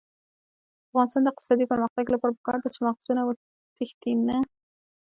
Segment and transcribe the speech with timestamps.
[0.03, 0.03] د
[0.89, 4.37] افغانستان د اقتصادي پرمختګ لپاره پکار ده چې مغزونه وتښتي نه.